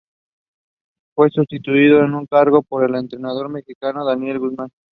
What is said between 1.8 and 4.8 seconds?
en su cargo por el entrenador mexicano Daniel Guzmán.